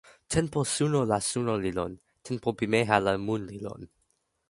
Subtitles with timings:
[0.35, 1.93] tenpo suno la suno li lon.
[2.25, 3.81] tenpo pimeja la mun li lon.